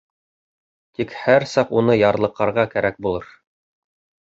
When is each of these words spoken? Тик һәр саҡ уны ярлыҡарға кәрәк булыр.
Тик 0.99 1.13
һәр 1.25 1.45
саҡ 1.51 1.75
уны 1.81 1.99
ярлыҡарға 1.99 2.67
кәрәк 2.75 3.01
булыр. 3.09 3.31